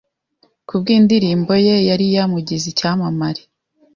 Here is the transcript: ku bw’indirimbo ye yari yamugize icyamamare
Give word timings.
ku 0.67 0.73
bw’indirimbo 0.81 1.53
ye 1.65 1.75
yari 1.89 2.05
yamugize 2.15 2.65
icyamamare 2.71 3.41